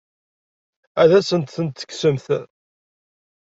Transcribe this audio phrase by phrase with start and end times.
[1.01, 2.25] Ad asent-ten-tekksemt?